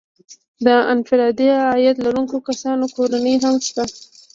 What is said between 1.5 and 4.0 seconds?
عاید لرونکو کسانو کورنۍ هم شته